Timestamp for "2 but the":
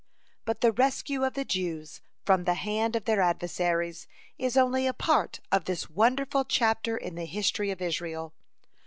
0.17-0.71